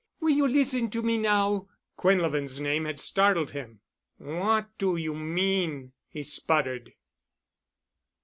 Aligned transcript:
Will 0.19 0.31
you 0.31 0.47
listen 0.47 0.89
to 0.89 1.03
me 1.03 1.19
now?" 1.19 1.67
Quinlevin's 1.95 2.59
name 2.59 2.85
had 2.85 2.99
startled 2.99 3.51
him. 3.51 3.81
"What 4.17 4.75
do 4.79 4.95
you 4.95 5.13
mean?" 5.13 5.93
he 6.09 6.23
sputtered. 6.23 6.93